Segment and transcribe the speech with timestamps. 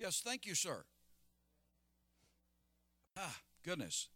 [0.00, 0.84] Yes, thank you, sir.
[3.18, 4.08] Ah, goodness.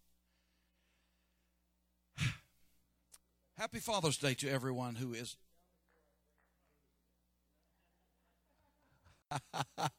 [3.58, 5.36] Happy Father's Day to everyone who is.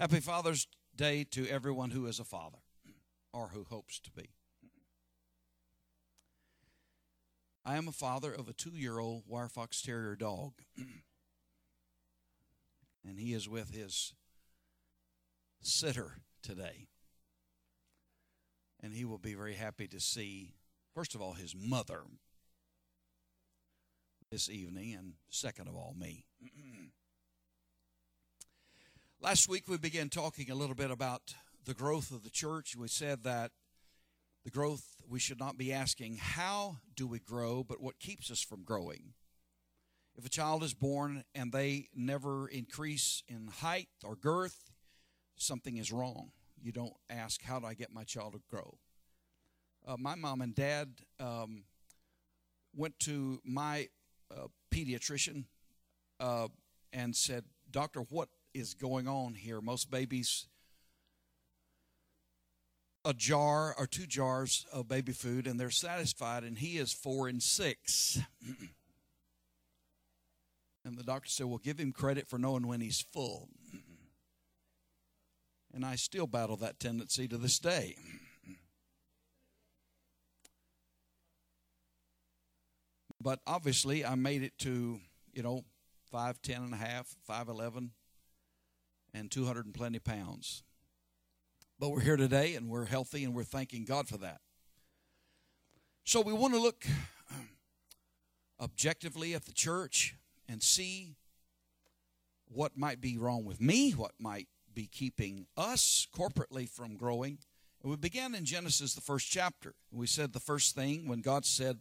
[0.00, 0.66] Happy Father's
[0.96, 2.58] Day to everyone who is a father
[3.32, 4.30] or who hopes to be.
[7.64, 10.54] I am a father of a two year old wire fox terrier dog.
[13.06, 14.14] and he is with his
[15.62, 16.88] sitter today.
[18.82, 20.54] And he will be very happy to see,
[20.94, 22.02] first of all, his mother
[24.30, 26.24] this evening, and second of all, me.
[29.20, 32.76] Last week we began talking a little bit about the growth of the church.
[32.76, 33.52] We said that
[34.44, 38.42] the growth, we should not be asking, how do we grow, but what keeps us
[38.42, 39.14] from growing.
[40.24, 44.70] If a child is born and they never increase in height or girth,
[45.36, 46.30] something is wrong.
[46.62, 48.78] You don't ask, how do I get my child to grow?
[49.86, 50.88] Uh, my mom and dad
[51.20, 51.64] um,
[52.74, 53.88] went to my
[54.34, 55.44] uh, pediatrician
[56.20, 56.48] uh,
[56.90, 59.60] and said, Doctor, what is going on here?
[59.60, 60.46] Most babies
[63.04, 67.28] a jar or two jars of baby food and they're satisfied, and he is four
[67.28, 68.18] and six.
[70.84, 73.48] and the doctor said, Well, give him credit for knowing when he's full.
[75.72, 77.96] And I still battle that tendency to this day.
[83.20, 85.00] But obviously, I made it to,
[85.32, 85.64] you know,
[86.12, 87.88] 5'10 and a half, 5'11,
[89.14, 90.62] and 200 and plenty pounds.
[91.78, 94.40] But we're here today and we're healthy and we're thanking God for that.
[96.04, 96.84] So we want to look
[98.60, 100.14] objectively at the church
[100.48, 101.16] and see
[102.48, 107.38] what might be wrong with me, what might be keeping us corporately from growing.
[107.82, 109.74] And we began in Genesis, the first chapter.
[109.92, 111.80] We said the first thing when God said,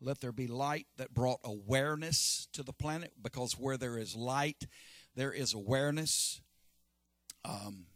[0.00, 4.66] Let there be light, that brought awareness to the planet because where there is light,
[5.14, 6.40] there is awareness.
[7.44, 7.86] Um,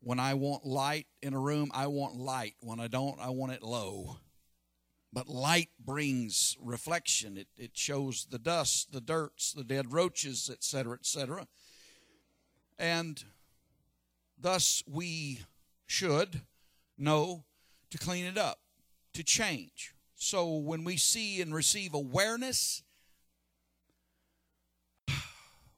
[0.00, 2.54] when I want light in a room, I want light.
[2.60, 4.18] When I don't, I want it low.
[5.14, 7.36] But light brings reflection.
[7.36, 11.46] It, it shows the dust, the dirts, the dead roaches, etc., etc.
[12.80, 13.22] And
[14.36, 15.42] thus we
[15.86, 16.40] should
[16.98, 17.44] know
[17.90, 18.58] to clean it up,
[19.12, 19.94] to change.
[20.16, 22.82] So when we see and receive awareness,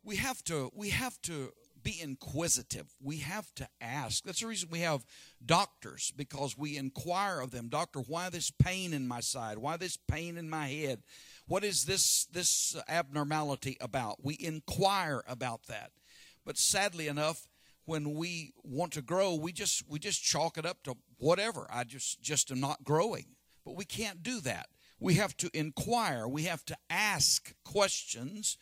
[0.03, 1.53] we have to we have to
[1.87, 2.97] be inquisitive.
[3.01, 4.25] We have to ask.
[4.25, 5.07] That's the reason we have
[5.45, 7.69] doctors, because we inquire of them.
[7.69, 9.59] Doctor, why this pain in my side?
[9.59, 11.05] Why this pain in my head?
[11.47, 14.25] What is this, this abnormality about?
[14.25, 15.93] We inquire about that.
[16.45, 17.47] But sadly enough,
[17.85, 21.69] when we want to grow, we just we just chalk it up to whatever.
[21.71, 23.27] I just just am not growing.
[23.65, 24.67] But we can't do that.
[24.99, 26.27] We have to inquire.
[26.27, 28.57] We have to ask questions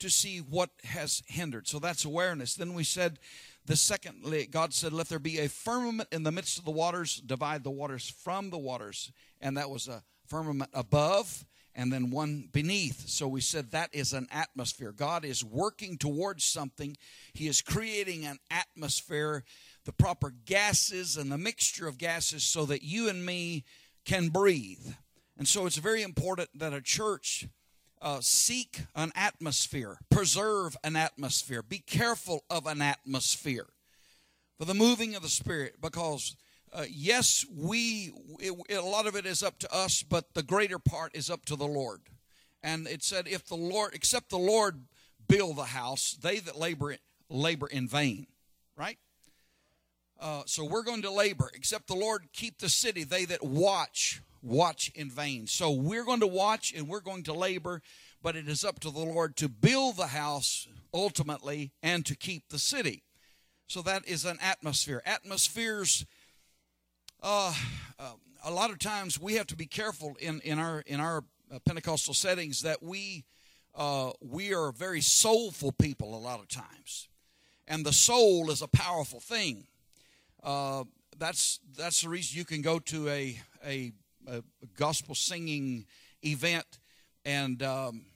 [0.00, 1.68] to see what has hindered.
[1.68, 2.54] So that's awareness.
[2.54, 3.18] Then we said,
[3.66, 7.16] the secondly, God said, Let there be a firmament in the midst of the waters,
[7.16, 9.12] divide the waters from the waters.
[9.40, 11.44] And that was a firmament above
[11.74, 13.08] and then one beneath.
[13.08, 14.92] So we said that is an atmosphere.
[14.92, 16.96] God is working towards something,
[17.32, 19.44] He is creating an atmosphere,
[19.84, 23.64] the proper gases and the mixture of gases so that you and me
[24.04, 24.94] can breathe.
[25.38, 27.46] And so it's very important that a church
[28.02, 33.66] uh, seek an atmosphere, preserve an atmosphere, be careful of an atmosphere
[34.58, 36.36] for the moving of the Spirit because.
[36.72, 40.78] Uh, yes, we it, a lot of it is up to us, but the greater
[40.78, 42.00] part is up to the Lord.
[42.62, 44.84] And it said, "If the Lord, except the Lord,
[45.26, 46.96] build the house, they that labor
[47.28, 48.28] labor in vain."
[48.76, 48.98] Right.
[50.20, 51.50] Uh, so we're going to labor.
[51.54, 55.46] Except the Lord keep the city, they that watch watch in vain.
[55.46, 57.82] So we're going to watch and we're going to labor,
[58.22, 62.48] but it is up to the Lord to build the house ultimately and to keep
[62.48, 63.02] the city.
[63.66, 65.02] So that is an atmosphere.
[65.06, 66.04] Atmospheres,
[67.22, 67.54] uh,
[67.98, 68.12] uh,
[68.44, 71.22] a lot of times we have to be careful in, in our in our
[71.54, 73.24] uh, Pentecostal settings that we
[73.74, 77.08] uh, we are very soulful people a lot of times,
[77.68, 79.66] and the soul is a powerful thing.
[80.42, 80.84] Uh,
[81.16, 83.92] that's that's the reason you can go to a a
[84.26, 84.42] a
[84.76, 85.86] gospel singing
[86.22, 86.66] event,
[87.24, 88.06] and um,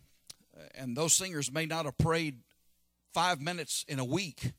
[0.74, 2.40] and those singers may not have prayed
[3.12, 4.52] five minutes in a week,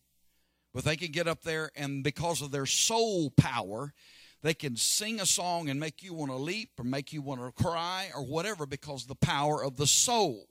[0.74, 3.94] but they can get up there and because of their soul power,
[4.42, 7.42] they can sing a song and make you want to leap or make you want
[7.42, 10.48] to cry or whatever because the power of the soul.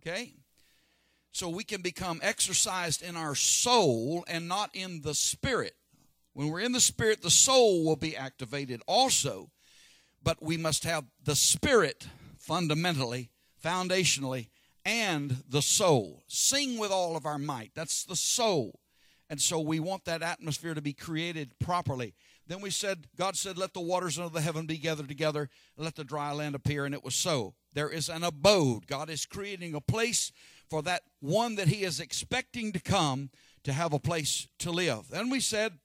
[0.00, 0.34] Okay?
[1.34, 5.74] so we can become exercised in our soul and not in the spirit.
[6.34, 9.50] When we're in the spirit, the soul will be activated also,
[10.22, 13.30] but we must have the spirit fundamentally,
[13.64, 14.48] foundationally,
[14.84, 16.24] and the soul.
[16.26, 17.70] Sing with all of our might.
[17.74, 18.80] That's the soul.
[19.30, 22.14] And so we want that atmosphere to be created properly.
[22.46, 25.94] Then we said, God said, Let the waters under the heaven be gathered together, let
[25.94, 27.54] the dry land appear, and it was so.
[27.72, 28.86] There is an abode.
[28.86, 30.30] God is creating a place
[30.68, 33.30] for that one that He is expecting to come
[33.62, 35.08] to have a place to live.
[35.08, 35.78] Then we said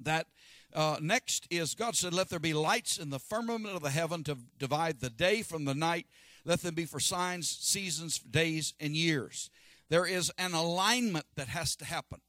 [0.00, 0.26] that
[0.74, 4.24] uh, next is God said, Let there be lights in the firmament of the heaven
[4.24, 6.06] to divide the day from the night.
[6.44, 9.50] Let them be for signs, seasons, days, and years.
[9.88, 12.20] There is an alignment that has to happen.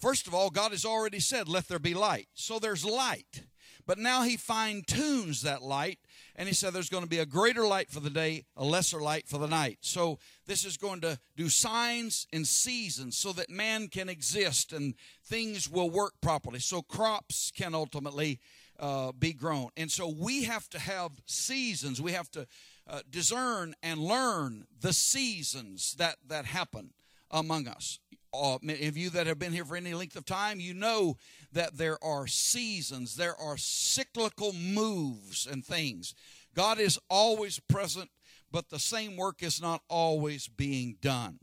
[0.00, 2.28] First of all, God has already said, Let there be light.
[2.34, 3.44] So there's light.
[3.90, 5.98] But now He fine tunes that light,
[6.36, 9.00] and He said there's going to be a greater light for the day, a lesser
[9.00, 9.78] light for the night.
[9.80, 14.94] So this is going to do signs and seasons so that man can exist and
[15.24, 16.60] things will work properly.
[16.60, 18.38] So crops can ultimately
[18.78, 19.70] uh, be grown.
[19.76, 22.00] And so we have to have seasons.
[22.00, 22.46] We have to
[22.86, 26.90] uh, discern and learn the seasons that, that happen
[27.28, 27.98] among us
[28.32, 31.16] uh, many of you that have been here for any length of time, you know
[31.52, 36.14] that there are seasons, there are cyclical moves and things.
[36.54, 38.10] God is always present,
[38.50, 41.38] but the same work is not always being done.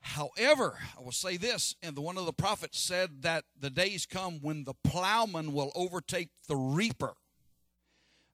[0.00, 4.06] However, I will say this, and the, one of the prophets said that the days
[4.06, 7.14] come when the plowman will overtake the reaper.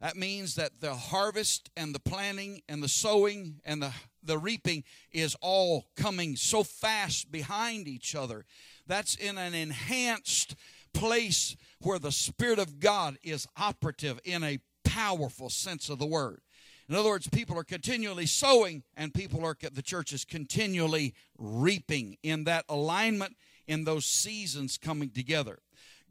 [0.00, 3.92] That means that the harvest and the planting and the sowing and the,
[4.24, 8.44] the reaping is all coming so fast behind each other.
[8.86, 10.56] That's in an enhanced
[10.92, 16.40] place where the Spirit of God is operative in a powerful sense of the word.
[16.88, 22.18] In other words, people are continually sowing and people are, the church is continually reaping
[22.22, 23.36] in that alignment
[23.66, 25.60] in those seasons coming together.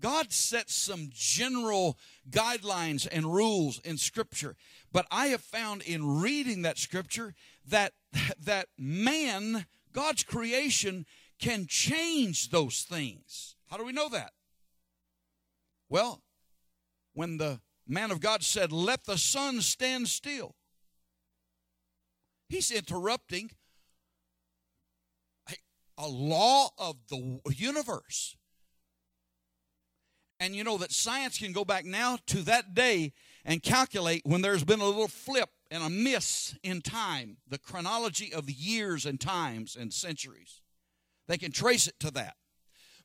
[0.04, 1.98] God sets some general
[2.30, 4.58] guidelines and rules in Scripture.
[4.92, 7.34] But I have found in reading that Scripture
[7.70, 7.94] that,
[8.44, 11.06] that man, God's creation,
[11.40, 13.56] can change those things.
[13.70, 14.34] How do we know that?
[15.88, 16.22] Well,
[17.14, 20.56] when the man of God said, Let the sun stand still,
[22.50, 23.52] he's interrupting
[25.50, 25.54] a,
[25.98, 28.36] a law of the universe.
[30.44, 33.14] And you know that science can go back now to that day
[33.46, 38.34] and calculate when there's been a little flip and a miss in time, the chronology
[38.34, 40.60] of the years and times and centuries.
[41.30, 42.36] They can trace it to that.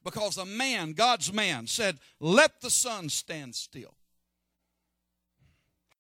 [0.02, 3.94] Because a man, God's man, said, Let the sun stand still.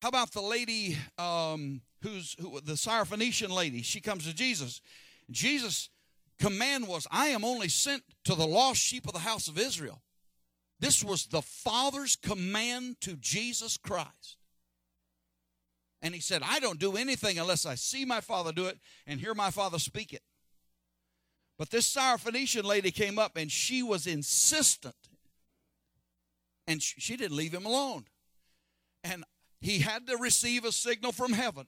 [0.02, 3.82] How about the lady um, who's who, the Syrophoenician lady?
[3.82, 4.80] She comes to Jesus.
[5.30, 5.88] Jesus'
[6.40, 10.02] command was, I am only sent to the lost sheep of the house of Israel.
[10.80, 14.36] This was the Father's command to Jesus Christ.
[16.00, 19.18] And he said, I don't do anything unless I see my Father do it and
[19.18, 20.22] hear my Father speak it.
[21.58, 24.94] But this Syrophoenician lady came up and she was insistent.
[26.68, 28.04] And she didn't leave him alone.
[29.02, 29.24] And
[29.60, 31.66] he had to receive a signal from heaven.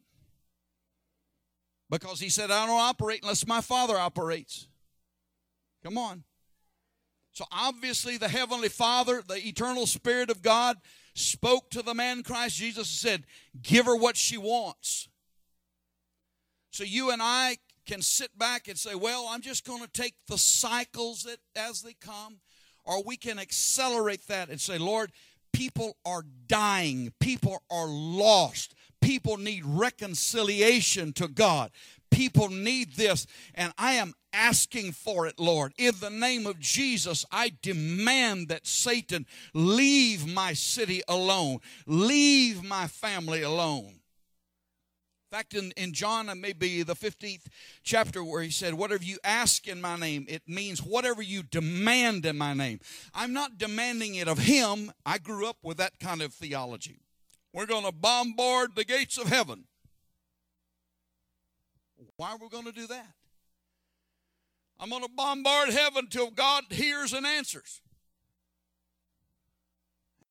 [1.89, 4.69] Because he said, I don't operate unless my Father operates.
[5.83, 6.23] Come on.
[7.41, 10.77] So obviously, the Heavenly Father, the eternal Spirit of God,
[11.15, 13.25] spoke to the man Christ Jesus and said,
[13.63, 15.09] Give her what she wants.
[16.71, 17.57] So you and I
[17.87, 21.81] can sit back and say, Well, I'm just going to take the cycles that, as
[21.81, 22.41] they come.
[22.85, 25.11] Or we can accelerate that and say, Lord,
[25.55, 28.75] people are dying, people are lost.
[29.01, 31.71] People need reconciliation to God.
[32.11, 35.73] People need this, and I am asking for it, Lord.
[35.79, 42.89] In the name of Jesus, I demand that Satan leave my city alone, leave my
[42.89, 44.01] family alone.
[45.33, 47.47] In fact, in, in John, may be the 15th
[47.85, 52.27] chapter, where he said, Whatever you ask in my name, it means whatever you demand
[52.27, 52.81] in my name.
[53.15, 54.91] I'm not demanding it of him.
[55.07, 56.99] I grew up with that kind of theology.
[57.53, 59.65] We're going to bombard the gates of heaven.
[62.17, 63.15] Why are we going to do that?
[64.79, 67.83] I'm going to bombard heaven till God hears and answers.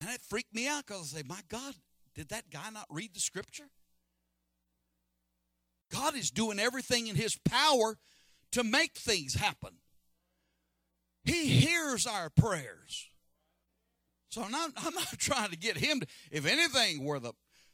[0.01, 1.75] And it freaked me out because I say, My God,
[2.15, 3.69] did that guy not read the scripture?
[5.91, 7.97] God is doing everything in his power
[8.51, 9.75] to make things happen.
[11.23, 13.08] He hears our prayers.
[14.29, 17.33] So I'm not, I'm not trying to get him to, if anything, where the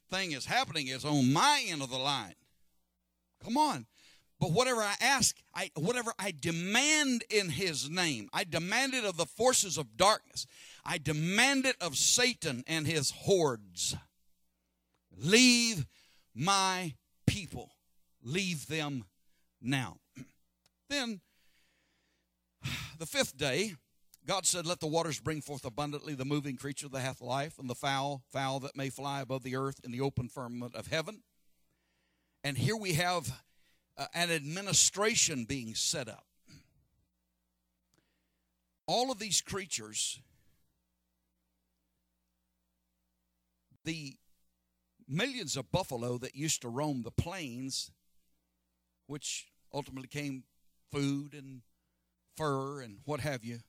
[0.10, 2.36] thing is happening is on my end of the line.
[3.44, 3.86] Come on.
[4.40, 9.16] But whatever I ask, I, whatever I demand in his name, I demand it of
[9.16, 10.46] the forces of darkness.
[10.86, 13.96] I demand it of Satan and his hordes.
[15.18, 15.86] Leave
[16.34, 16.96] my
[17.26, 17.72] people.
[18.22, 19.06] Leave them
[19.62, 19.98] now.
[20.90, 21.22] Then,
[23.00, 23.76] the fifth day,
[24.26, 27.70] God said, Let the waters bring forth abundantly the moving creature that hath life, and
[27.70, 31.22] the fowl, fowl that may fly above the earth in the open firmament of heaven.
[32.44, 33.42] And here we have
[33.98, 36.26] uh, an administration being set up.
[38.88, 40.20] All of these creatures,
[43.84, 44.16] the
[45.08, 47.92] millions of buffalo that used to roam the plains,
[49.06, 50.44] which ultimately came
[50.92, 51.62] food and
[52.38, 53.60] fur and what have you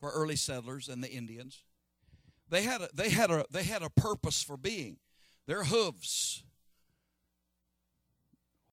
[0.00, 1.64] for early settlers and the Indians.
[2.50, 4.98] They had a, they had a they had a purpose for being.
[5.46, 6.42] Their hooves.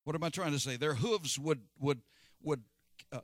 [0.03, 0.77] What am I trying to say?
[0.77, 2.01] Their hooves would would
[2.41, 2.63] would
[3.11, 3.19] uh,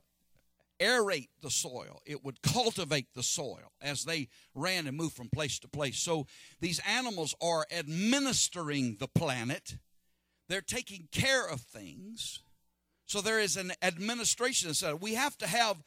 [0.80, 2.02] aerate the soil.
[2.04, 5.98] It would cultivate the soil as they ran and moved from place to place.
[5.98, 6.26] So
[6.60, 9.76] these animals are administering the planet.
[10.48, 12.40] They're taking care of things.
[13.06, 15.00] So there is an administration set.
[15.00, 15.82] We have to have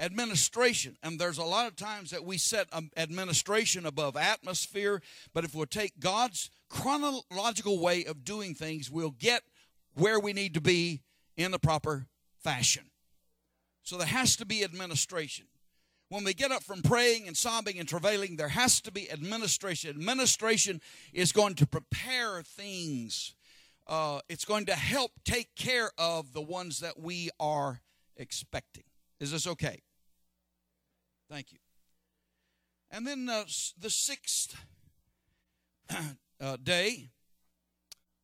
[0.00, 0.96] administration.
[1.02, 5.02] And there's a lot of times that we set administration above atmosphere,
[5.32, 9.42] but if we'll take God's chronological way of doing things, we'll get
[9.94, 11.02] where we need to be
[11.36, 12.06] in the proper
[12.42, 12.84] fashion.
[13.82, 15.46] So there has to be administration.
[16.08, 19.90] When we get up from praying and sobbing and travailing, there has to be administration.
[19.90, 20.80] Administration
[21.12, 23.34] is going to prepare things.
[23.86, 27.80] Uh, it's going to help take care of the ones that we are
[28.16, 28.84] expecting.
[29.20, 29.82] Is this okay?
[31.30, 31.58] Thank you.
[32.90, 33.44] And then uh,
[33.78, 34.56] the sixth
[36.40, 37.10] uh, day,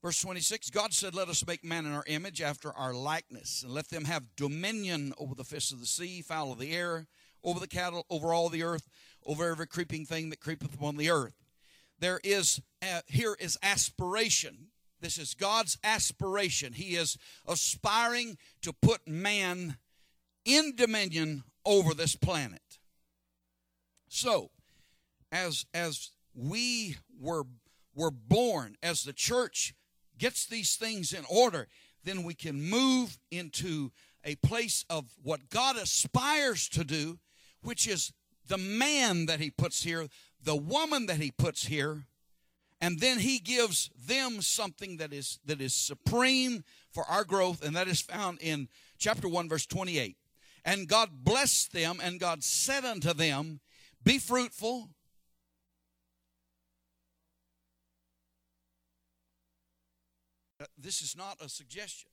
[0.03, 3.73] verse 26 God said, Let us make man in our image after our likeness, and
[3.73, 7.07] let them have dominion over the fish of the sea, fowl of the air,
[7.45, 8.89] over the cattle, over all the earth,
[9.25, 11.35] over every creeping thing that creepeth upon the earth.
[12.01, 14.71] There is, uh, here is aspiration.
[15.01, 16.73] This is God's aspiration.
[16.73, 19.77] He is aspiring to put man
[20.45, 22.61] in dominion over this planet.
[24.09, 24.51] So,
[25.33, 27.45] as as we were
[27.95, 29.75] were born, as the church
[30.19, 31.69] gets these things in order,
[32.05, 33.91] then we can move into
[34.25, 37.19] a place of what God aspires to do,
[37.63, 38.13] which is
[38.49, 40.07] the man that he puts here,
[40.43, 42.07] the woman that he puts here,
[42.81, 47.75] and then he gives them something that is that is supreme for our growth, and
[47.75, 50.17] that is found in chapter 1, verse 28.
[50.65, 53.61] And God blessed them, and God said unto them,
[54.07, 54.89] be fruitful.
[60.79, 62.09] This is not a suggestion,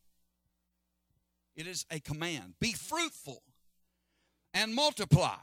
[1.55, 2.55] it is a command.
[2.59, 3.43] Be fruitful
[4.53, 5.37] and multiply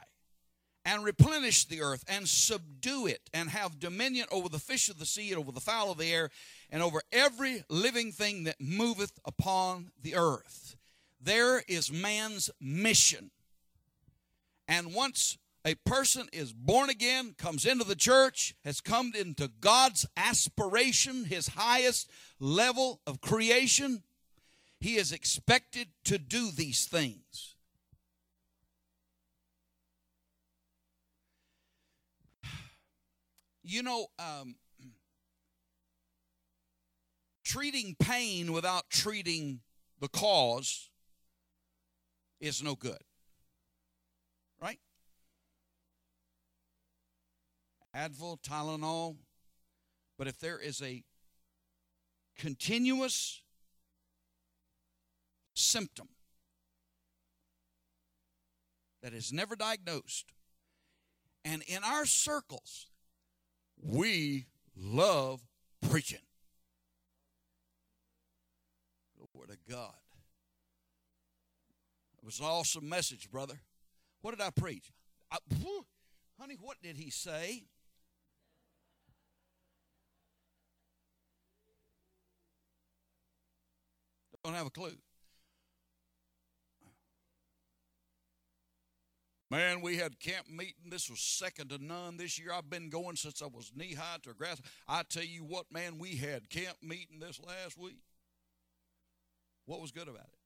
[0.83, 5.05] and replenish the earth and subdue it and have dominion over the fish of the
[5.05, 6.29] sea and over the fowl of the air
[6.69, 10.75] and over every living thing that moveth upon the earth.
[11.21, 13.31] There is man's mission.
[14.67, 20.07] And once a person is born again, comes into the church, has come into God's
[20.17, 24.03] aspiration, his highest level of creation,
[24.79, 27.55] he is expected to do these things.
[33.63, 34.55] You know, um,
[37.45, 39.59] treating pain without treating
[39.99, 40.89] the cause
[42.39, 42.97] is no good.
[47.95, 49.17] Advil, Tylenol.
[50.17, 51.03] But if there is a
[52.37, 53.41] continuous
[55.55, 56.09] symptom
[59.01, 60.31] that is never diagnosed,
[61.43, 62.87] and in our circles,
[63.81, 64.45] we
[64.75, 65.41] love
[65.89, 66.19] preaching.
[69.33, 69.93] Glory to God.
[72.21, 73.59] It was an awesome message, brother.
[74.21, 74.91] What did I preach?
[75.31, 75.37] I,
[76.39, 77.63] honey, what did he say?
[84.43, 84.97] Don't have a clue.
[89.51, 90.89] Man, we had camp meeting.
[90.89, 92.53] This was second to none this year.
[92.53, 94.61] I've been going since I was knee high to grass.
[94.87, 97.99] I tell you what, man, we had camp meeting this last week.
[99.65, 100.39] What was good about it?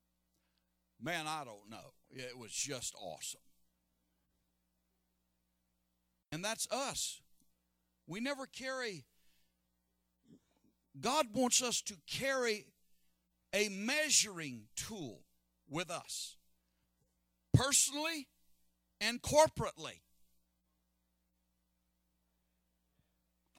[1.00, 1.94] Man, I don't know.
[2.10, 3.42] It was just awesome.
[6.32, 7.22] And that's us.
[8.08, 9.06] We never carry,
[11.00, 12.66] God wants us to carry
[13.54, 15.22] a measuring tool.
[15.70, 16.38] with us,
[17.54, 18.28] personally
[19.02, 20.02] and corporately.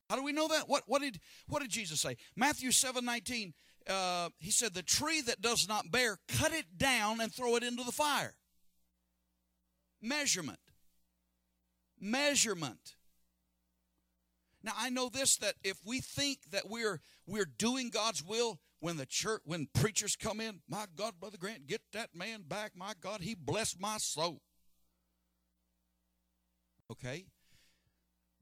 [0.09, 0.69] How do we know that?
[0.69, 2.17] What, what, did, what did Jesus say?
[2.37, 3.55] Matthew 7 19,
[3.89, 7.65] uh, he said, The tree that does not bear, cut it down and throw it
[7.65, 8.37] into the fire.
[10.01, 10.61] Measurement.
[11.99, 12.95] Measurement.
[14.63, 18.97] Now I know this that if we think that we're we're doing God's will when
[18.97, 22.73] the church when preachers come in, my God, Brother Grant, get that man back.
[22.77, 24.41] My God, he blessed my soul.
[26.91, 27.27] Okay?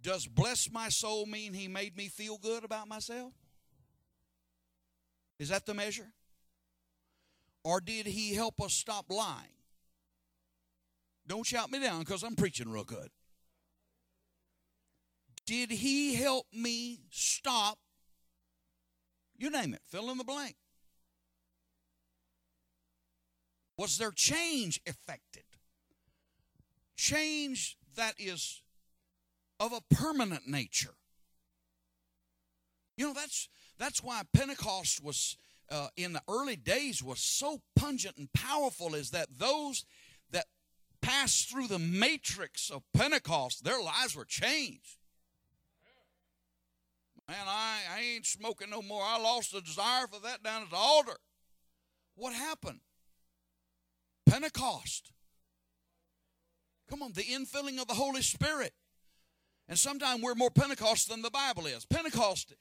[0.03, 3.33] Does bless my soul mean he made me feel good about myself?
[5.39, 6.13] Is that the measure?
[7.65, 9.49] Or did he help us stop lying?
[11.27, 13.09] Don't shout me down because I'm preaching real good.
[15.47, 17.79] Did he help me stop?
[19.37, 20.57] You name it, fill in the blank.
[23.77, 25.43] Was there change effected?
[26.97, 28.63] Change that is
[29.59, 30.95] of a permanent nature.
[32.97, 33.49] You know, that's
[33.79, 35.37] that's why Pentecost was
[35.71, 39.85] uh, in the early days was so pungent and powerful is that those
[40.31, 40.45] that
[41.03, 44.99] passed through the matrix of Pentecost, their lives were changed.
[47.29, 49.03] Man, I, I ain't smoking no more.
[49.05, 51.17] I lost the desire for that down at the altar.
[52.15, 52.81] What happened?
[54.27, 55.11] Pentecost.
[56.89, 58.73] Come on, the infilling of the Holy Spirit.
[59.69, 61.87] And sometimes we're more Pentecost than the Bible is.
[61.87, 62.55] Pentecost,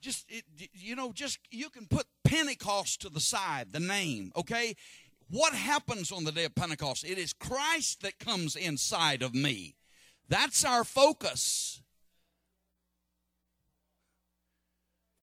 [0.00, 4.76] just, it, you know, just, you can put Pentecost to the side, the name, okay?
[5.28, 7.04] What happens on the day of Pentecost?
[7.04, 9.74] It is Christ that comes inside of me.
[10.28, 11.82] That's our focus.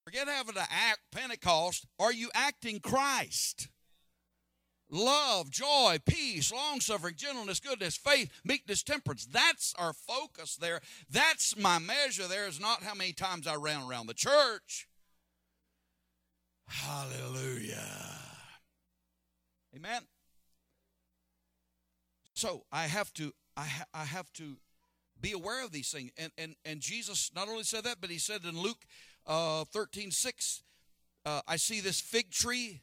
[0.03, 1.85] Forget having to act Pentecost.
[1.99, 3.69] Are you acting Christ?
[4.89, 9.25] Love, joy, peace, long suffering, gentleness, goodness, faith, meekness, temperance.
[9.25, 10.81] That's our focus there.
[11.09, 14.89] That's my measure there, is not how many times I ran around the church.
[16.67, 18.19] Hallelujah.
[19.75, 20.01] Amen.
[22.33, 24.57] So I have to I, ha- I have to
[25.19, 26.11] be aware of these things.
[26.17, 28.85] And, and and Jesus not only said that, but he said in Luke
[29.25, 30.63] uh, 13 6,
[31.25, 32.81] uh, I see this fig tree,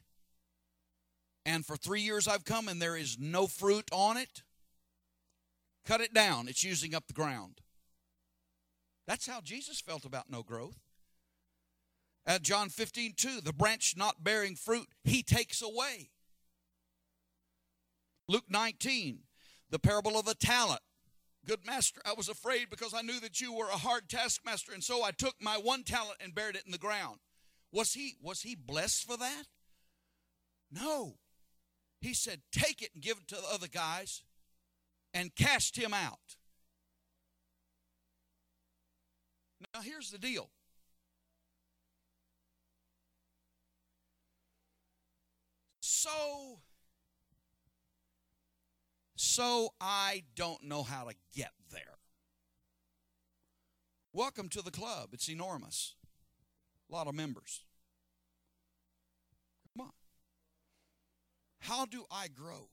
[1.45, 4.43] and for three years I've come, and there is no fruit on it.
[5.85, 7.61] Cut it down, it's using up the ground.
[9.07, 10.77] That's how Jesus felt about no growth.
[12.25, 16.11] At John 15 2, the branch not bearing fruit, he takes away.
[18.27, 19.21] Luke 19,
[19.71, 20.81] the parable of the talent.
[21.49, 24.83] Good master, I was afraid because I knew that you were a hard taskmaster, and
[24.83, 27.21] so I took my one talent and buried it in the ground.
[27.71, 29.45] Was he was he blessed for that?
[30.71, 31.15] No.
[32.01, 34.21] He said, Take it and give it to the other guys
[35.11, 36.37] and cast him out.
[39.73, 40.51] Now here's the deal.
[45.79, 46.59] So
[49.39, 51.95] so I don't know how to get there.
[54.11, 55.11] Welcome to the club.
[55.13, 55.95] It's enormous.
[56.91, 57.63] A lot of members.
[59.77, 59.93] Come on.
[61.61, 62.67] How do I grow?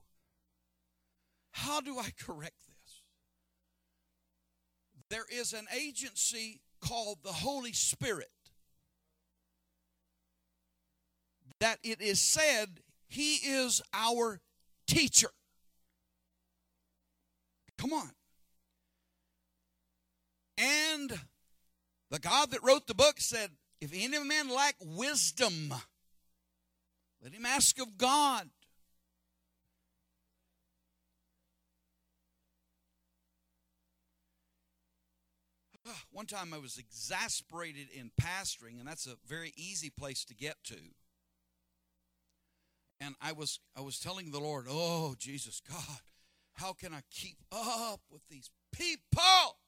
[1.52, 3.02] How do I correct this?
[5.08, 8.26] There is an agency called the Holy Spirit
[11.60, 14.40] that it is said he is our
[14.88, 15.30] teacher.
[17.88, 18.10] Come on.
[20.58, 21.20] And
[22.10, 25.72] the God that wrote the book said, If any man lack wisdom,
[27.22, 28.48] let him ask of God.
[36.10, 40.56] One time I was exasperated in pastoring, and that's a very easy place to get
[40.64, 40.74] to.
[43.00, 46.00] And I was I was telling the Lord, "Oh, Jesus God,
[46.56, 49.58] how can I keep up with these people?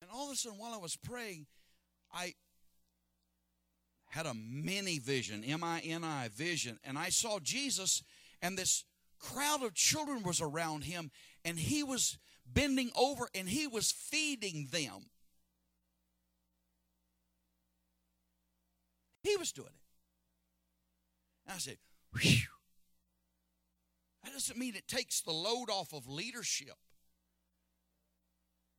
[0.00, 1.46] And all of a sudden, while I was praying,
[2.12, 2.34] I
[4.10, 8.02] had a mini vision, M I N I vision, and I saw Jesus,
[8.40, 8.84] and this
[9.18, 11.10] crowd of children was around him,
[11.44, 15.06] and he was bending over and he was feeding them.
[19.22, 19.80] He was doing it.
[21.46, 21.78] And I said,
[22.20, 22.53] Whew.
[24.24, 26.74] That doesn't mean it takes the load off of leadership.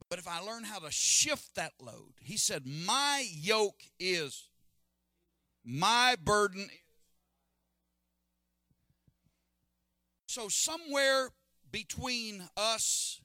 [0.09, 4.49] But if I learn how to shift that load, he said, My yoke is,
[5.63, 6.69] my burden
[10.35, 11.29] So, somewhere
[11.71, 13.21] between us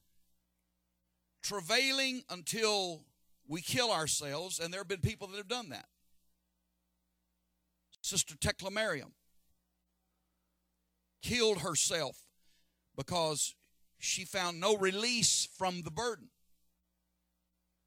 [1.42, 3.02] travailing until
[3.48, 5.86] we kill ourselves, and there have been people that have done that.
[8.00, 9.10] Sister Tecla Merriam
[11.22, 12.16] killed herself
[12.96, 13.54] because
[13.98, 16.28] she found no release from the burden.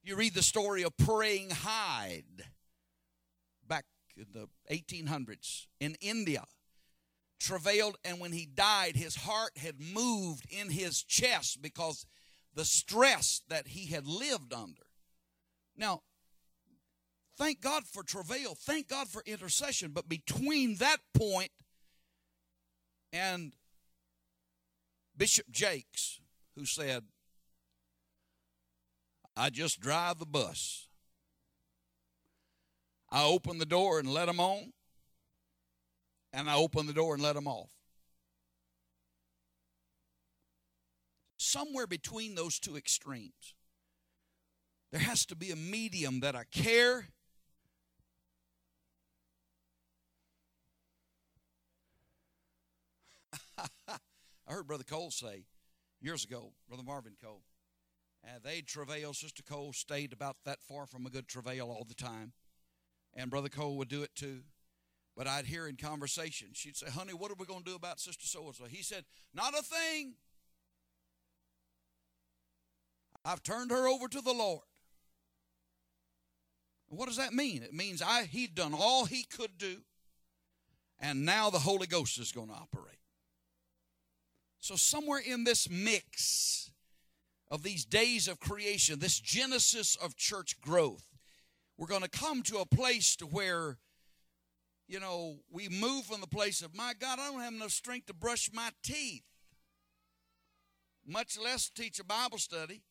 [0.04, 2.44] You read the story of Praying Hyde
[3.68, 3.86] back
[4.18, 6.44] in the 1800s in India.
[7.40, 12.06] Travailed, and when he died, his heart had moved in his chest because
[12.54, 14.84] the stress that he had lived under.
[15.76, 16.02] Now,
[17.38, 21.52] thank God for travail, thank God for intercession, but between that point
[23.14, 23.54] and
[25.16, 26.20] Bishop Jakes,
[26.58, 27.04] who said,
[29.38, 30.88] I just drive the bus.
[33.10, 34.74] I open the door and let them on,
[36.34, 37.70] and I open the door and let them off.
[41.38, 43.54] Somewhere between those two extremes,
[44.92, 47.10] there has to be a medium that I care.
[53.88, 53.98] I
[54.48, 55.46] heard Brother Cole say
[56.02, 57.44] years ago, Brother Marvin Cole,
[58.26, 59.14] uh, and they'd travail.
[59.14, 62.34] Sister Cole stayed about that far from a good travail all the time.
[63.16, 64.42] And Brother Cole would do it too.
[65.16, 68.00] But I'd hear in conversation, she'd say, Honey, what are we going to do about
[68.00, 68.66] Sister So and so?
[68.66, 70.16] He said, Not a thing.
[73.24, 74.64] I've turned her over to the Lord.
[76.88, 77.64] What does that mean?
[77.64, 79.78] It means I he'd done all he could do,
[81.00, 82.98] and now the Holy Ghost is going to operate.
[84.64, 86.72] So somewhere in this mix,
[87.52, 91.06] of these days of creation, this genesis of church growth,
[91.78, 93.78] we're going to come to a place to where,
[94.88, 98.06] you know, we move from the place of, my God, I don't have enough strength
[98.06, 99.26] to brush my teeth,
[101.06, 102.84] much less teach a Bible study,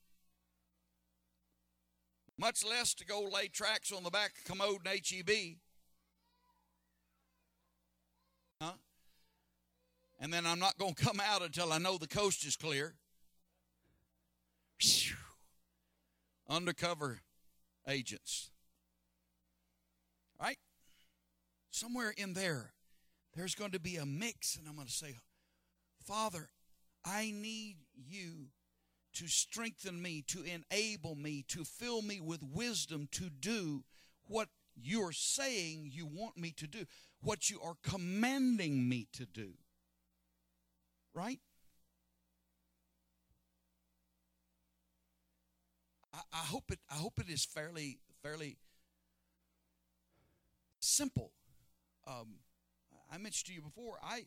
[2.36, 5.56] much less to go lay tracks on the back of commode and HEB.
[10.22, 12.94] And then I'm not going to come out until I know the coast is clear.
[16.48, 17.22] Undercover
[17.88, 18.50] agents.
[20.40, 20.58] Right?
[21.72, 22.72] Somewhere in there,
[23.34, 25.16] there's going to be a mix, and I'm going to say,
[26.06, 26.50] Father,
[27.04, 28.46] I need you
[29.14, 33.82] to strengthen me, to enable me, to fill me with wisdom to do
[34.28, 34.48] what
[34.80, 36.84] you're saying you want me to do,
[37.20, 39.54] what you are commanding me to do.
[41.14, 41.40] Right?
[46.14, 48.56] I, I hope it I hope it is fairly fairly
[50.80, 51.32] simple.
[52.06, 52.36] Um,
[53.10, 54.26] I mentioned to you before, I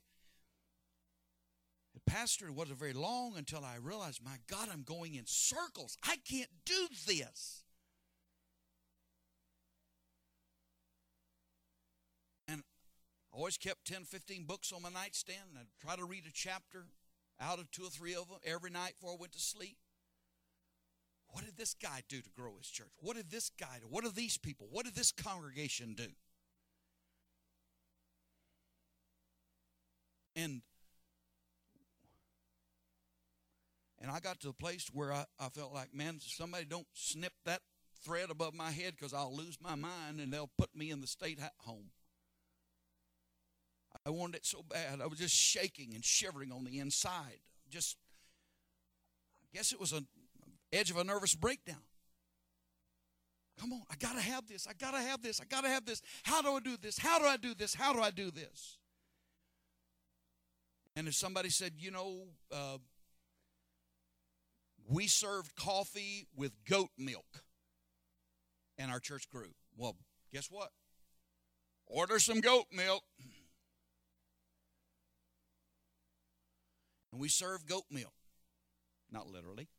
[1.96, 5.98] the pastor wasn't very long until I realized, my God, I'm going in circles.
[6.04, 7.64] I can't do this.
[12.50, 16.24] And I always kept 10, 15 books on my nightstand, and I'd try to read
[16.28, 16.86] a chapter
[17.40, 19.78] out of two or three of them every night before I went to sleep.
[21.28, 22.92] What did this guy do to grow his church?
[23.02, 23.88] What did this guy do?
[23.90, 24.68] What are these people?
[24.72, 26.08] What did this congregation do?
[30.38, 30.62] And
[34.00, 37.34] and I got to a place where I, I felt like, man, somebody don't snip
[37.46, 37.62] that
[38.04, 41.08] thread above my head because I'll lose my mind and they'll put me in the
[41.08, 41.90] state home.
[44.06, 45.02] I wanted it so bad.
[45.02, 47.40] I was just shaking and shivering on the inside.
[47.70, 47.98] Just,
[49.36, 50.08] I guess it was an
[50.72, 51.82] edge of a nervous breakdown.
[53.60, 54.68] Come on, I got to have this.
[54.68, 55.40] I got to have this.
[55.40, 56.02] I got to have this.
[56.24, 56.98] How do I do this?
[56.98, 57.74] How do I do this?
[57.74, 58.78] How do I do this?
[60.96, 62.78] And if somebody said, you know, uh,
[64.88, 67.44] we served coffee with goat milk
[68.78, 69.54] and our church grew.
[69.78, 69.96] Well,
[70.34, 70.70] guess what?
[71.88, 73.04] Order some goat milk.
[77.16, 78.12] And we served goat milk.
[79.10, 79.70] Not literally.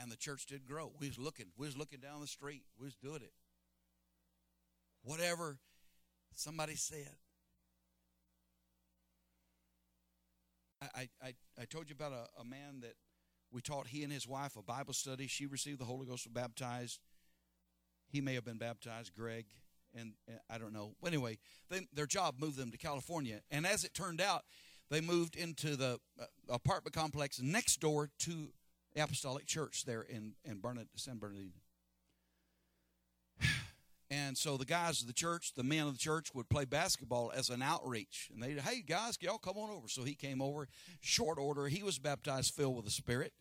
[0.00, 0.90] and the church did grow.
[0.98, 3.30] We was looking, we was looking down the street, we was doing it.
[5.04, 5.60] Whatever
[6.34, 7.14] somebody said.
[10.82, 12.94] I, I, I told you about a, a man that
[13.52, 15.28] we taught he and his wife a Bible study.
[15.28, 16.98] She received the Holy Ghost, was baptized.
[18.08, 19.46] He may have been baptized, Greg,
[19.98, 20.94] and, and I don't know.
[21.00, 21.38] But anyway,
[21.70, 23.40] they, their job moved them to California.
[23.50, 24.42] And as it turned out,
[24.90, 28.48] they moved into the uh, apartment complex next door to
[28.94, 31.52] the Apostolic Church there in, in Bernard, San Bernardino.
[34.08, 37.32] And so the guys of the church, the men of the church, would play basketball
[37.34, 38.30] as an outreach.
[38.32, 39.88] And they'd, hey, guys, y'all come on over.
[39.88, 40.68] So he came over,
[41.00, 41.66] short order.
[41.66, 43.32] He was baptized, filled with the Spirit.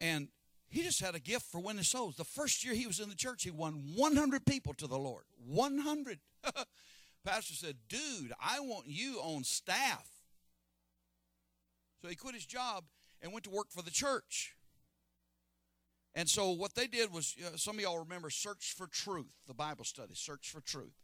[0.00, 0.28] And
[0.68, 2.16] he just had a gift for winning souls.
[2.16, 5.24] The first year he was in the church, he won 100 people to the Lord.
[5.46, 6.18] 100.
[7.24, 10.08] Pastor said, dude, I want you on staff.
[12.02, 12.84] So he quit his job
[13.22, 14.54] and went to work for the church.
[16.14, 19.84] And so what they did was, some of y'all remember Search for Truth, the Bible
[19.84, 20.94] study, Search for Truth.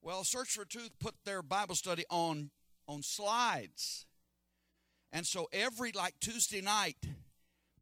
[0.00, 2.50] Well, Search for Truth put their Bible study on
[2.86, 4.06] on slides.
[5.12, 6.96] And so every like Tuesday night,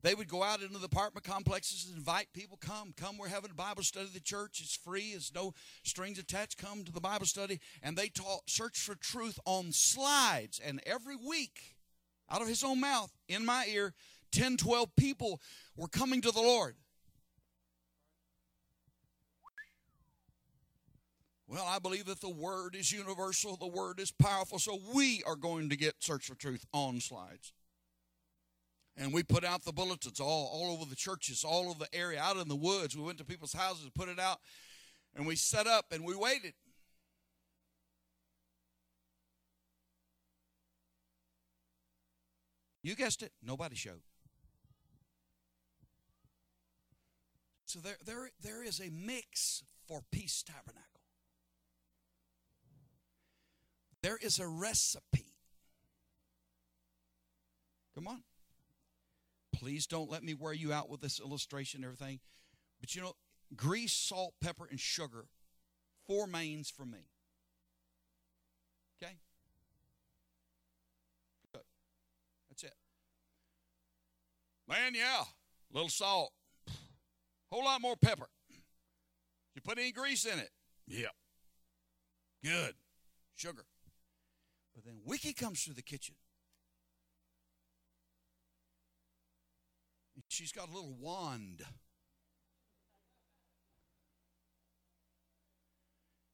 [0.06, 3.50] they would go out into the apartment complexes and invite people, come, come, we're having
[3.50, 4.60] a Bible study the church.
[4.62, 6.58] It's free, it's no strings attached.
[6.58, 7.58] Come to the Bible study.
[7.82, 10.60] And they taught Search for Truth on slides.
[10.64, 11.74] And every week,
[12.30, 13.94] out of his own mouth, in my ear,
[14.30, 15.40] 10, 12 people
[15.76, 16.76] were coming to the Lord.
[21.48, 25.34] Well, I believe that the word is universal, the word is powerful, so we are
[25.34, 27.52] going to get Search for Truth on slides.
[28.96, 32.20] And we put out the bulletins all, all over the churches, all over the area,
[32.20, 32.96] out in the woods.
[32.96, 34.40] We went to people's houses and put it out,
[35.14, 36.54] and we set up and we waited.
[42.82, 44.00] You guessed it, nobody showed.
[47.66, 51.00] So there, there, there is a mix for Peace Tabernacle.
[54.02, 55.35] There is a recipe.
[57.96, 58.22] Come on.
[59.58, 62.20] Please don't let me wear you out with this illustration and everything.
[62.78, 63.14] But you know,
[63.56, 65.24] grease, salt, pepper, and sugar,
[66.06, 67.08] four mains for me.
[69.02, 69.14] Okay?
[71.52, 71.62] Good.
[72.50, 72.74] That's it.
[74.68, 75.22] Man, yeah.
[75.22, 76.32] A little salt.
[77.50, 78.28] Whole lot more pepper.
[79.54, 80.50] You put any grease in it?
[80.86, 81.12] Yep.
[82.44, 82.74] Good.
[83.34, 83.64] Sugar.
[84.74, 86.14] But then Wiki comes through the kitchen.
[90.37, 91.62] She's got a little wand.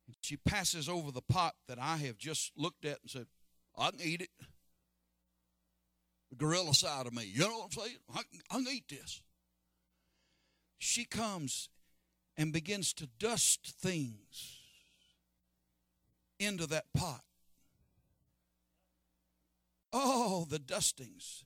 [0.07, 3.27] And she passes over the pot that I have just looked at and said,
[3.77, 4.31] I can eat it.
[6.31, 7.31] The gorilla side of me.
[7.33, 7.97] You know what I'm saying?
[8.15, 9.23] I, I can eat this
[10.83, 11.69] she comes
[12.37, 14.59] and begins to dust things
[16.41, 17.23] into that pot.
[19.93, 21.45] Oh, the dustings.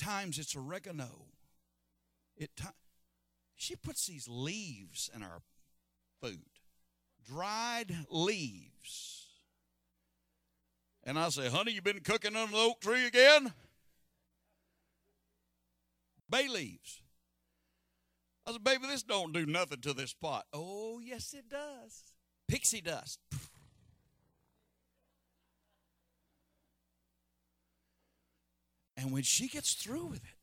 [0.00, 1.26] Times it's oregano.
[2.34, 2.50] It
[3.54, 5.42] she puts these leaves in our
[6.22, 6.40] food.
[7.28, 9.26] Dried leaves.
[11.04, 13.52] And I say, honey, you been cooking under the oak tree again?
[16.30, 17.02] Bay leaves.
[18.46, 20.46] I said, baby, this don't do nothing to this pot.
[20.54, 22.14] Oh, yes, it does.
[22.48, 23.20] Pixie dust.
[29.00, 30.36] And when she gets through with it,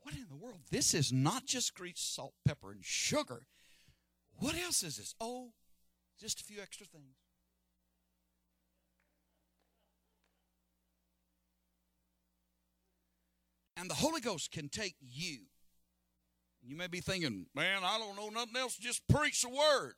[0.00, 0.60] what in the world?
[0.70, 3.42] This is not just grease, salt, pepper, and sugar.
[4.38, 5.14] What else is this?
[5.20, 5.52] Oh,
[6.18, 7.16] just a few extra things.
[13.76, 15.40] And the Holy Ghost can take you
[16.62, 18.76] you may be thinking, man, I don't know nothing else.
[18.76, 19.94] Just preach the word.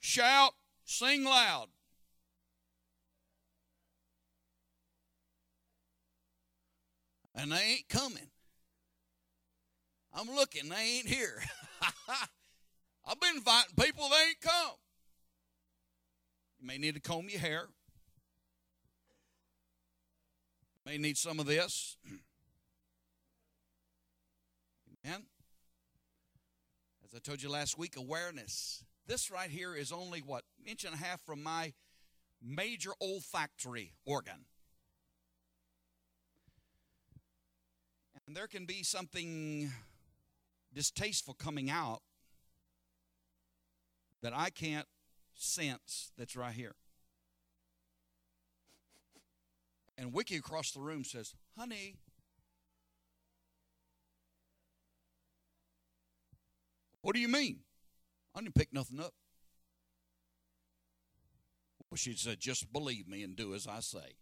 [0.00, 0.52] Shout,
[0.84, 1.68] sing loud.
[7.36, 8.30] And they ain't coming.
[10.12, 11.42] I'm looking, they ain't here.
[13.06, 14.72] I've been inviting people, they ain't come.
[16.58, 17.66] You may need to comb your hair.
[20.86, 21.98] You May need some of this.
[25.04, 25.24] Amen.
[27.04, 28.82] As I told you last week, awareness.
[29.06, 31.74] This right here is only what inch and a half from my
[32.42, 34.46] major olfactory organ.
[38.26, 39.70] And there can be something
[40.74, 42.00] distasteful coming out
[44.22, 44.86] that I can't
[45.34, 46.74] sense that's right here.
[49.96, 51.96] And Wiki across the room says, Honey,
[57.06, 57.60] What do you mean?
[58.34, 59.14] I didn't pick nothing up.
[61.88, 64.16] Well, she said, just believe me and do as I say.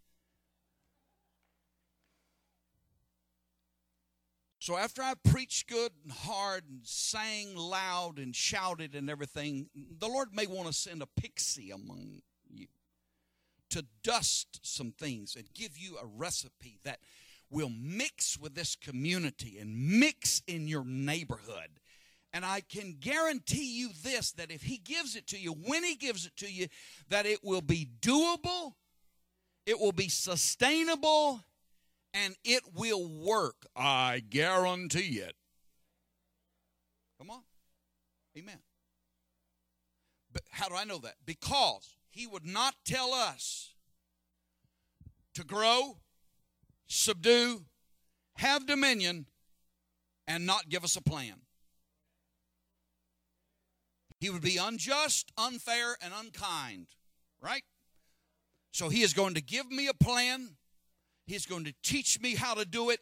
[4.64, 10.08] So after I preached good and hard and sang loud and shouted and everything, the
[10.08, 12.68] Lord may want to send a pixie among you
[13.68, 17.00] to dust some things and give you a recipe that
[17.50, 21.78] will mix with this community and mix in your neighborhood.
[22.32, 25.94] And I can guarantee you this that if He gives it to you, when He
[25.94, 26.68] gives it to you,
[27.10, 28.72] that it will be doable,
[29.66, 31.44] it will be sustainable,
[32.14, 33.66] and it will work.
[33.76, 35.34] I guarantee it.
[37.18, 37.42] Come on.
[38.38, 38.60] Amen.
[40.32, 41.16] But how do I know that?
[41.26, 43.74] Because He would not tell us
[45.34, 45.98] to grow,
[46.86, 47.64] subdue,
[48.36, 49.26] have dominion,
[50.26, 51.42] and not give us a plan.
[54.20, 56.86] He would be unjust, unfair, and unkind,
[57.42, 57.64] right?
[58.72, 60.56] So he is going to give me a plan.
[61.26, 63.00] He's going to teach me how to do it.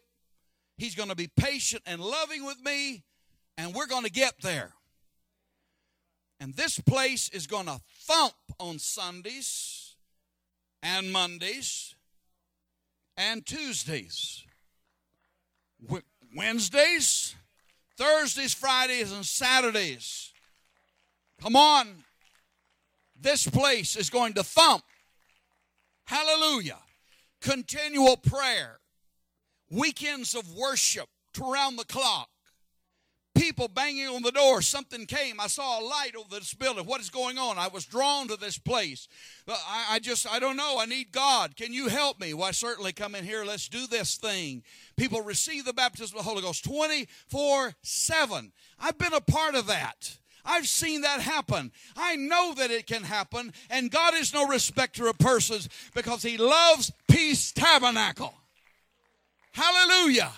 [0.76, 3.02] He's going to be patient and loving with me,
[3.58, 4.72] and we're going to get there.
[6.40, 9.94] And this place is going to thump on Sundays
[10.82, 11.94] and Mondays
[13.16, 14.44] and Tuesdays.
[16.34, 17.34] Wednesdays,
[17.96, 20.32] Thursdays, Fridays, and Saturdays.
[21.40, 22.04] Come on.
[23.20, 24.82] This place is going to thump.
[26.04, 26.78] Hallelujah.
[27.42, 28.78] Continual prayer.
[29.70, 31.08] Weekends of worship
[31.40, 32.28] around the clock
[33.34, 34.62] people banging on the door.
[34.62, 35.40] Something came.
[35.40, 36.86] I saw a light over this building.
[36.86, 37.58] What is going on?
[37.58, 39.08] I was drawn to this place.
[39.48, 40.78] Uh, I, I just, I don't know.
[40.78, 41.56] I need God.
[41.56, 42.34] Can you help me?
[42.34, 43.44] Why, certainly come in here.
[43.44, 44.62] Let's do this thing.
[44.96, 48.52] People receive the baptism of the Holy Ghost 24 7.
[48.78, 50.18] I've been a part of that.
[50.44, 51.72] I've seen that happen.
[51.96, 53.52] I know that it can happen.
[53.70, 58.34] And God is no respecter of persons because He loves Peace Tabernacle.
[59.52, 60.32] Hallelujah.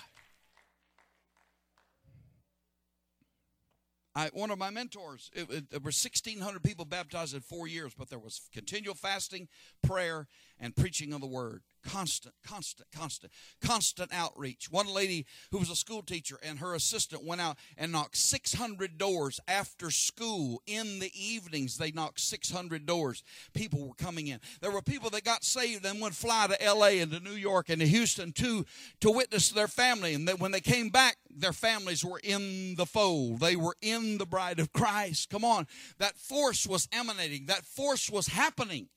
[4.16, 7.94] I, one of my mentors, it, it, there were 1,600 people baptized in four years,
[7.98, 9.48] but there was continual fasting,
[9.82, 10.28] prayer,
[10.60, 11.62] and preaching of the word.
[11.84, 14.70] Constant, constant, constant, constant outreach.
[14.70, 18.96] One lady who was a school teacher and her assistant went out and knocked 600
[18.96, 21.76] doors after school in the evenings.
[21.76, 23.22] They knocked 600 doors.
[23.52, 24.40] People were coming in.
[24.60, 27.00] There were people that got saved and would fly to L.A.
[27.00, 28.64] and to New York and to Houston to,
[29.00, 30.14] to witness their family.
[30.14, 33.40] And that when they came back, their families were in the fold.
[33.40, 35.30] They were in the bride of Christ.
[35.30, 35.66] Come on.
[35.98, 38.88] That force was emanating, that force was happening.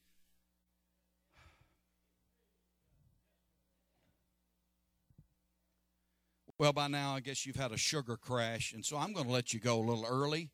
[6.59, 9.31] Well, by now, I guess you've had a sugar crash, and so I'm going to
[9.31, 10.49] let you go a little early.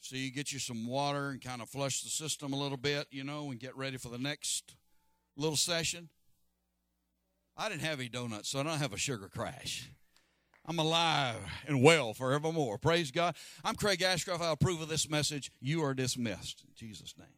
[0.00, 3.08] So you get you some water and kind of flush the system a little bit,
[3.10, 4.74] you know, and get ready for the next
[5.36, 6.08] little session.
[7.56, 9.90] I didn't have any donuts, so I don't have a sugar crash.
[10.64, 12.78] I'm alive and well forevermore.
[12.78, 13.34] Praise God.
[13.64, 14.42] I'm Craig Ashcroft.
[14.42, 15.50] I approve of this message.
[15.60, 16.62] You are dismissed.
[16.62, 17.37] In Jesus' name.